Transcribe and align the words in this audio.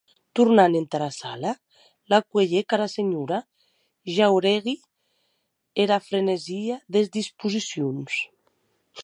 Tornant 0.37 0.75
entara 0.77 1.09
sala, 1.17 1.51
la 2.13 2.19
cuelhec 2.33 2.75
ara 2.77 2.87
senhora 2.93 3.37
Jáuregui 4.15 4.75
era 5.85 6.01
frenesia 6.09 6.81
des 6.99 7.07
disposicions. 7.21 8.19